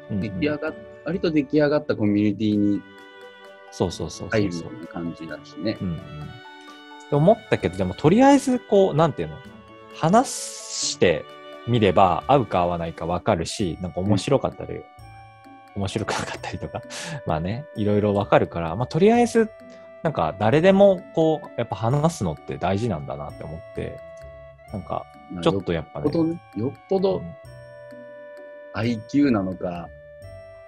[0.10, 0.22] うんうん。
[0.22, 2.82] 出来上がっ、割と出来上がったコミュニティに
[3.72, 5.78] そうそうそうそう入るそうような感じだしね。
[5.82, 5.96] うんうん。
[5.98, 6.00] っ
[7.10, 9.36] て思ったけど、でもとりあえずこう、なんていうの、
[9.94, 11.26] 話して
[11.68, 14.82] みれば合うか合わないか分かるし、なんか面白かったり、
[15.76, 16.82] 面白くなかったりとか、
[17.28, 19.50] まあね、いろいろ分かるから、まあとりあえず、
[20.04, 24.00] なんか誰でもこう、やっぱ話すのって大事なんだなって思って、
[24.72, 26.12] なんかまあちょっとやっぱね
[26.56, 27.22] よっぽ、ど
[28.76, 29.90] IQ なのか、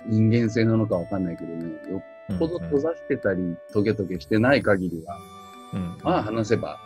[0.06, 2.00] 人間性なのかわかんないけどね、よ
[2.34, 5.18] っぽどうんうん閉ざしてたり、トゲトゲしてない限りは、
[5.74, 5.98] うん。
[6.04, 6.80] まあ話せば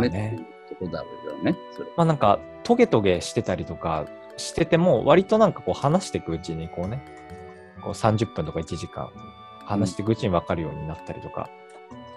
[0.00, 1.88] ね、ってまあねいうとこだろうよね、それ。
[1.96, 7.02] まあなんか、トゲトゲしてたりとかしてても、割となんかこう話していくうちに、こうね、
[7.82, 9.10] こう30分とか1時間
[9.70, 11.48] 話していくうちに分かるようになったりとか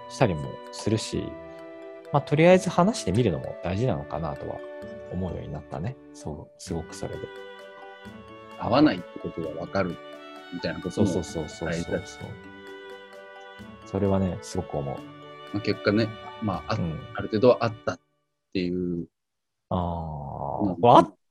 [0.09, 1.23] したりもするし、
[2.11, 4.55] まあとりあえず話してみるのも大事なのかなとは
[5.11, 5.95] 思うようになったね。
[6.13, 7.21] そう、すごくそれで。
[8.59, 9.95] 合わないってことがわかる
[10.53, 12.03] みたいなこともそうそうそうそうそう
[13.85, 14.95] それはね、すごく思う。
[15.53, 16.09] まあ、結果ね、
[16.41, 16.99] まああ、うん。
[17.15, 17.99] ある程度はあったっ
[18.53, 19.05] ていう。
[19.69, 20.89] ああ、うんこれ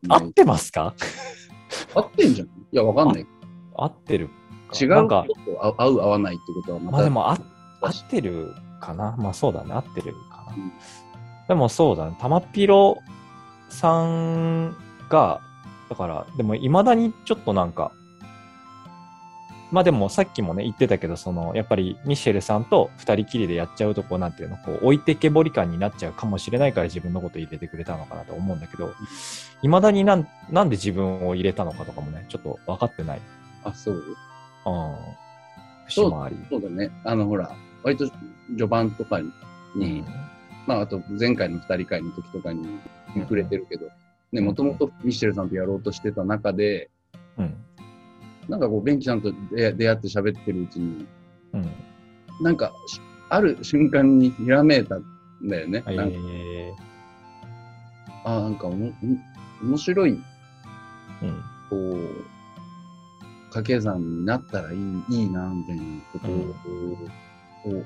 [0.08, 0.94] あ合ってますか？
[1.94, 2.48] 合ってんじゃん。
[2.48, 3.26] いや、わかんない。
[3.74, 4.41] 合ってるか
[4.80, 7.38] 違うなんか人と合う合わないってことはまた、まあでもあ
[7.80, 7.88] 合。
[7.88, 9.16] ってるかな？
[9.18, 10.54] まあそうだね、合ってるかな。
[10.54, 10.72] うん。
[11.48, 12.98] でもそうだね、玉ピロ
[13.68, 14.76] さん
[15.08, 15.40] が、
[15.90, 17.90] だから、でもいまだにちょっとなんか、
[19.72, 28.94] まあでもさっきもね言ってたけど、そのやっぱりミシェルさんと二人きりでやっちゃうとこうなんていうの、こう置いてけぼり感になっちゃうかもしれないから自分のこと入れてくれたのかなと思うんだけど、
[29.62, 33.20] いまだになんなんで自分を入れたのかとかもね、ちょっと分かってない。
[33.64, 34.02] あ、そう
[34.66, 34.94] うん。
[35.86, 36.36] 節もあり。
[36.50, 36.90] そうだね。
[37.04, 38.08] あの、ほら、割と
[38.48, 39.20] 序盤とか
[39.74, 40.04] に、
[40.66, 42.66] まあ、あと前回の二人会の時とかに
[43.22, 43.88] 触れてるけど、
[44.32, 46.90] ね、もともとミッシェルさんとやろうとしてた中で、
[47.36, 47.54] うん。
[48.48, 51.06] なんかこう、ベンキさんと出出会って喋ってるうちに、
[51.52, 51.70] うん。
[52.40, 55.04] なんか、しある瞬間にひらめいたん
[55.44, 55.82] だよね。
[55.86, 56.72] えー、
[58.24, 58.94] あなんかおも、ん
[59.62, 60.20] 面白い、うん。
[61.70, 62.31] こう、
[63.52, 64.78] 掛け算になったらいい
[65.10, 66.28] いいな、みたいなこと
[67.68, 67.84] を、を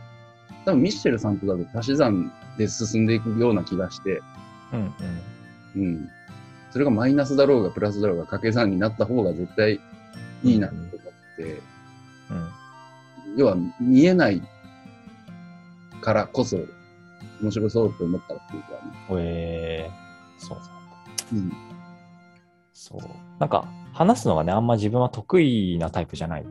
[0.65, 4.23] 多分ミッシェルさんとだと足し算で進んでいくような気がして、
[4.73, 4.95] うん。
[5.75, 5.83] うん。
[5.83, 6.09] うん。
[6.71, 9.81] それがマイナスだろうがプラスだろうが掛け算になった方が絶対
[10.45, 10.89] いいなと思っ
[11.37, 11.43] て、
[12.31, 12.35] う
[13.35, 13.37] ん。
[13.37, 14.41] 要は見えない
[16.01, 16.59] からこそ
[17.43, 19.21] 面白そうと思ったっていうかね。
[19.21, 20.73] えー、そうなんだ。
[21.33, 21.53] うん。
[22.73, 23.01] そう。
[23.41, 26.45] なんか、話すのがね、あんま自分は得意なタイプじゃない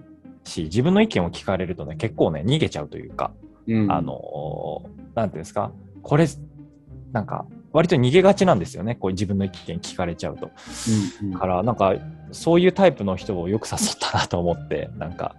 [0.46, 3.32] し、自分の意見を聞かれるとね、結構ね、逃げちゃうというか、
[3.68, 6.28] うん、あのーなんていうんですか、これ、
[7.12, 10.50] なんか、割と逃げがちなんですよね、こう自分の意見聞かれちゃうと。
[11.22, 11.94] うん、うんだから、なんか、
[12.32, 15.36] そういうタイプの人をよく誘ったなと思って、なんか、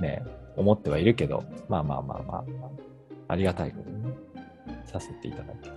[0.00, 0.24] ね、
[0.56, 2.44] 思ってはいるけど、まあまあまあまあ、
[3.26, 4.14] ありがたいことにね、
[4.84, 5.70] させていただいて。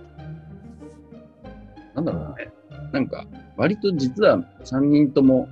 [1.96, 2.48] なんだろうね。
[2.92, 5.48] なんか、割と実は3人とも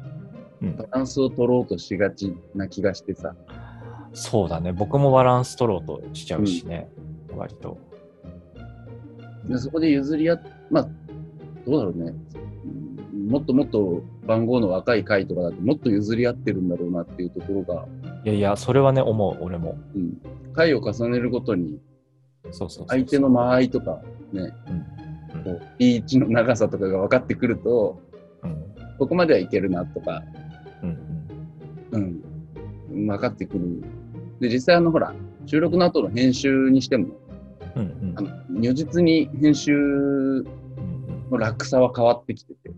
[0.63, 3.35] うんバランスを取ろうとしがちな気がしてさ。
[4.13, 6.89] そうだね、僕もバランス取ろうとしちゃうしね、
[7.37, 7.79] 割と。
[9.49, 10.89] でそこで譲り合っ、まあ、
[11.67, 12.15] どうだろうね。
[12.35, 12.97] うん
[13.27, 17.87] もっともっと番号の若い回とかだともっと譲り合ってるんだろうなっていうところが、
[18.25, 19.77] いやいや、それはね、思う、俺も。
[19.97, 20.21] うん、
[20.53, 21.81] 回を重ねるごとに
[22.51, 24.01] そうそうそう相手の間合いとか
[24.33, 24.96] ね、うん
[25.45, 28.01] こうリーチの長さとかが分かってくると、
[28.43, 28.65] うん。
[28.99, 30.23] ここまではいけるなとか、
[30.83, 30.99] うん
[31.93, 33.83] うん、分かってくる。
[34.41, 35.15] で、実際あの、ほら、
[35.47, 37.09] 収録の後の編集にしても、
[37.75, 38.15] うんうん。
[38.17, 40.45] あの如実に編集うん
[41.31, 42.71] の楽さは変わってきてて、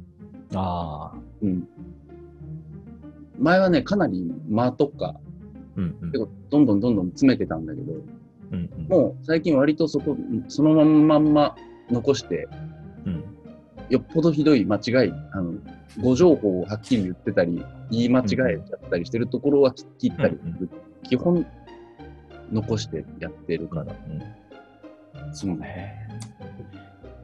[0.54, 1.68] ああ、うん。
[3.38, 5.14] 前はね、かなり間とか、
[5.76, 6.12] うんうん。
[6.12, 7.92] 結構どんどんどんどん詰めてたんだけど、
[8.52, 8.88] うんうん。
[8.88, 10.16] もう最近割とそこ、
[10.48, 11.54] そのまんま
[11.90, 12.48] 残して、
[13.07, 13.24] うん
[13.88, 15.55] よっぽどひどい間違い、あの、
[16.03, 18.27] 誤情報をはっきり言ってたり、言い間違え
[18.59, 20.68] ちゃったりしてるところは切ったりする。
[21.05, 21.46] 基本、
[22.53, 23.85] 残してやってるから。
[23.85, 24.38] うん
[25.33, 26.09] そうね。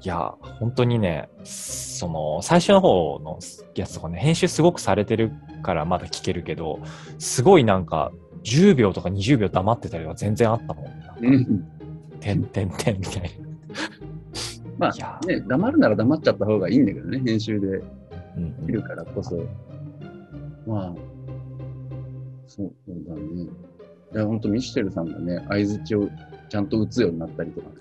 [0.03, 3.39] いや、本当にね、その、最初の方の
[3.75, 6.81] やつとかね、編集すごくされてるからまだ聞けるけど、
[7.19, 10.87] すごいなんか、10秒とか20秒黙ってたりは全然あったもん。
[11.23, 11.65] うん。
[12.21, 13.31] てんてんてんみたい
[14.79, 17.85] まあ、ね、黙るなら黙っちゃった方がいいんだけどね、編集でな。
[18.37, 19.37] うんうんいるからこそ。
[20.67, 20.95] まあ、
[22.47, 23.43] そうだね。
[24.15, 26.09] いや、ほんとミシェルさんがね、相づちを
[26.49, 27.75] ちゃんと打つようになったりとかね。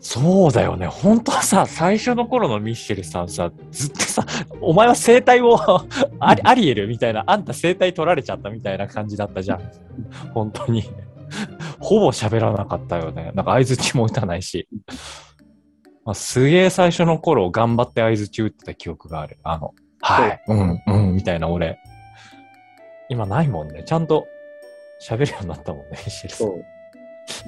[0.00, 0.86] そうだよね。
[0.86, 4.24] 本当はさ、最初の頃のミッシェルさんさ、ずっとさ、
[4.60, 5.58] お前は生態を
[6.20, 9.60] アリアリエルみたいな、あんた生態取られちゃったみたいな感じだったじゃん。
[10.32, 10.84] 本当に。
[11.78, 13.32] ほぼ喋らなかったよね。
[13.34, 14.68] なんか相づちも打たないし。
[16.10, 19.38] まあ、すげえ最初の頃頑張って相づち打ってた記憶がある。
[19.44, 21.78] あの、はい、うん、うん、みたいな俺。
[23.08, 23.84] 今ないもんね。
[23.84, 24.26] ちゃんと
[25.00, 25.96] 喋るようになったもんね。
[26.28, 26.64] そう。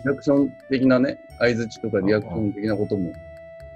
[0.04, 3.12] リアクション的なね、相づちとかリアクション的なことも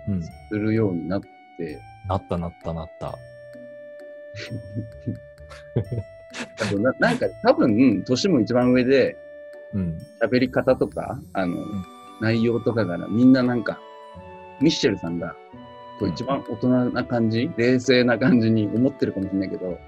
[0.07, 0.23] うん。
[0.23, 3.19] するようになって、なったなったなった。
[6.79, 9.17] な なんか多分、年も一番上で、
[9.75, 9.99] うん。
[10.23, 11.85] 喋り方とか、あの、ん
[12.21, 13.81] 内容とかからみんななんか、
[14.61, 15.35] ミッシェルさんが、
[15.99, 19.79] こう一番大人な感じ、冷静な感じに思ってるかもしれないけど、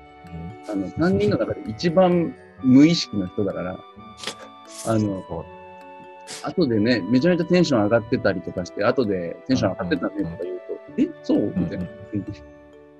[0.71, 3.79] あの、3人の中で一番無意識な人だから、
[4.87, 5.25] あの、
[6.45, 11.53] 後でね、めちゃめちゃテンション上がってたりとかして、後でテンション上がってたねとか言うと、え、そう？
[11.57, 11.87] みたいな。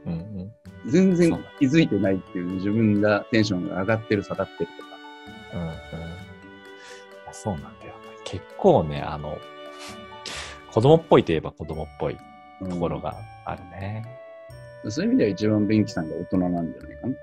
[0.07, 0.53] うんうん。
[0.87, 5.59] 全然気づいてないっていう自分がテンションが上がってる下がってるとか。
[5.59, 5.75] うんうん。
[7.33, 7.99] そうなんだよね。
[8.25, 9.37] 結構ね、あの、
[10.73, 12.19] 子供っぽいといえば子供っぽい
[12.61, 14.05] うんところがあるね。
[14.89, 17.09] そういう意味では一番ベンキさんが大人なんじゃないかな。
[17.09, 17.15] わ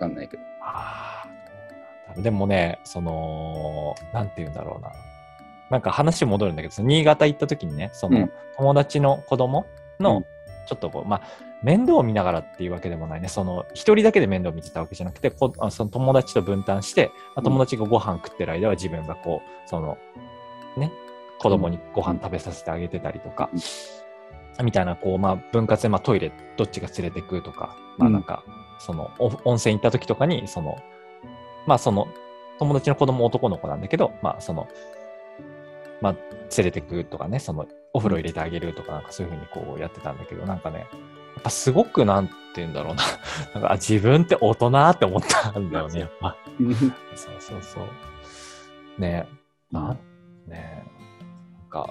[0.00, 0.42] かんないけど。
[0.62, 1.24] あ
[2.16, 2.20] あ。
[2.20, 4.90] でもね、その、なんて言うんだろうな。
[5.70, 9.66] なんか話戻るんだけど、新潟行った時にね、そのうん友達の子供
[9.98, 10.22] うのん、
[10.66, 11.22] ちょっとこう、まあ、
[11.62, 19.96] 面倒を見ながらっていうわけでもないね、その、一人だけで面倒を見てたわけじゃなくて、こあその友達と分担して、まあ友達がご飯食ってる間は自分がこう、その、
[20.76, 20.90] ね、
[21.40, 23.50] 子供にご飯食べさせてあげてたりとか、
[24.62, 28.44] みたいな、こう、まあ、分割で、まあ、トイレどっちが連れてくとか、まあ、うんなんか、
[28.78, 30.78] その、お温泉行った時とかに、その、
[31.66, 32.08] まあ、その、
[32.58, 34.68] 友達の子供男の子なんだけど、まあ、その、
[36.02, 36.16] まあ、
[36.56, 43.02] 連れてくとかね、その、お風呂入れてあげるとか、なんかそういうふうにこうやってたんだけど、なんかね、やっぱすごく、なんて言うんだろうな、
[43.54, 46.36] なんか、あ自分って大人って思ったんだよね、やっぱ。
[47.14, 49.00] そうそうそう。
[49.00, 49.26] ね。
[49.72, 49.98] え、なん、
[50.46, 50.99] ね
[51.70, 51.90] か、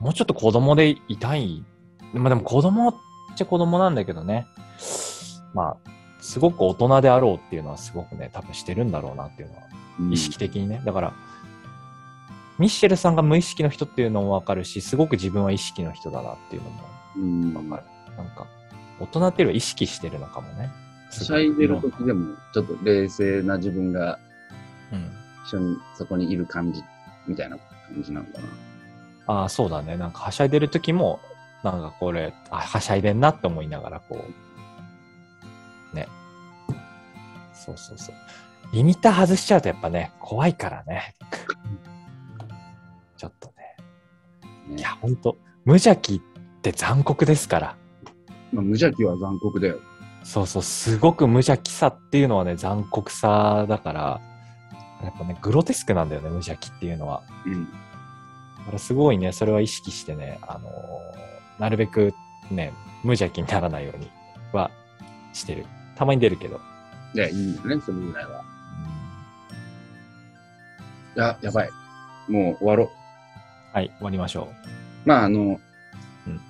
[0.00, 1.64] もうちょっと子供でいたい。
[2.12, 2.94] まあでも子供っ
[3.36, 4.46] ちゃ子供なんだけどね。
[5.54, 9.62] まあ、すごく大人であろうっていうのはすごくね、多分してるんだろうなっていうのは、
[10.00, 10.80] うん意識的にね。
[10.84, 11.12] だから、
[12.58, 16.80] ミッシェルさんが無意識の人っていうのもわかるし、すごく自分は意識の人だなっていうのも
[17.16, 17.20] う
[17.64, 17.70] ん。
[17.70, 18.16] わかる。
[18.16, 18.46] なんか、
[19.00, 20.70] 大人っていうよりは意識してるのかもね。
[21.10, 24.18] はしゃいでる時でも、ちょっと冷静な自分が
[24.92, 25.10] うん。
[25.44, 26.82] 一緒にそこにいる感じ
[27.26, 28.67] みたいな感じなのかな。
[29.28, 29.96] ああ、そうだね。
[29.96, 31.20] なんかはしゃいでる時も、
[31.62, 34.24] なんかこれ、あ、はしゃいでんなって思いながら、こ
[35.92, 36.08] う、ね。
[37.52, 38.14] そうそうそう。
[38.72, 41.14] リミッター外しちゃうとやっぱね、怖いからね。
[43.16, 44.74] ちょっとね。
[44.74, 46.20] ねいや、ほんと、無邪気っ
[46.62, 47.76] て残酷ですから。
[48.50, 49.78] まあ、無邪気は残酷だよ。
[50.24, 54.20] そうそう、すごく無邪気さっていうのはね、残酷さだから、
[55.02, 57.22] やっぱね、グロテスクなんだよね、無邪気っていうのは。
[57.44, 57.68] うん。
[58.58, 61.18] だからすごいね、それは意識してね、あのー
[61.58, 62.14] なるべく
[62.50, 64.10] ね、無邪気にならないように
[64.52, 64.70] は
[65.32, 65.66] してる。
[65.96, 66.60] たまに出るけど。
[67.14, 68.44] いや、いいよね、それぐらいは。
[71.16, 71.70] いや、やばい。
[72.28, 72.88] もう終わろう。
[73.72, 74.48] はい、終わりましょ
[75.04, 76.40] まあ、あの、うん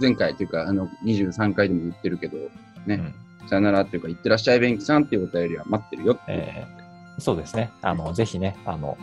[0.00, 2.50] 前回というか、あの、23回でも言ってるけど、う。
[2.86, 3.14] ねうん
[3.48, 6.22] さよならっていうか、いってらっしゃい、便器さんっていうお便りは待ってるよって。
[6.28, 6.76] えー
[7.18, 7.70] そうですね。
[7.80, 8.98] あの、ぜひね、あの、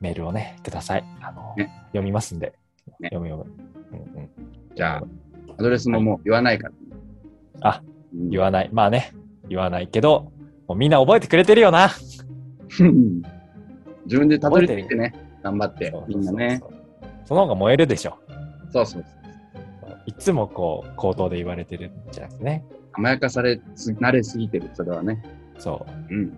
[0.00, 1.04] メールをね、ください。
[1.20, 2.52] あの、ね読みますんで。
[3.00, 3.68] ね読む読む。
[3.92, 4.30] うんうん、
[4.74, 5.02] じゃあ、
[5.58, 7.70] アドレスももう言わないから。
[7.70, 7.82] あ、
[8.12, 8.70] うん言わない。
[8.72, 9.12] まあね、
[9.48, 10.32] 言わないけど、
[10.66, 11.90] もうみんな覚えてくれてるよな。
[14.04, 16.58] 自分でたどり着いてね、頑張ってそう、みんなね。
[16.60, 16.78] そうそう
[17.26, 18.18] その方が燃えるでしょ。
[18.70, 19.04] そうそう
[20.06, 22.64] いつもこう、口頭で言われてるんじゃなくてね。
[22.92, 25.22] 甘やかされす、慣れすぎてる、それはね。
[25.58, 26.14] そう。
[26.14, 26.32] うん。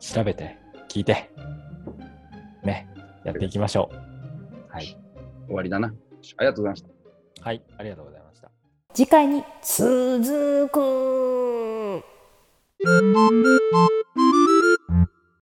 [0.00, 0.56] 調べて、
[0.88, 1.30] 聞いて、
[2.66, 2.86] ね、
[3.24, 3.96] やっていきましょう。
[4.68, 4.98] はい。
[5.46, 5.88] 終わりだな。
[5.88, 6.88] ありがとうございました。
[7.42, 8.50] はい、ありがとうございました。
[8.92, 12.02] 次回に続く